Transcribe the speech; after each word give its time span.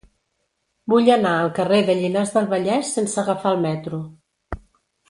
Vull 0.93 1.11
anar 1.17 1.33
al 1.41 1.51
carrer 1.59 1.83
de 1.91 1.97
Llinars 2.01 2.35
del 2.39 2.51
Vallès 2.55 2.91
sense 2.97 3.23
agafar 3.27 3.57
el 3.59 3.65
metro. 3.71 4.03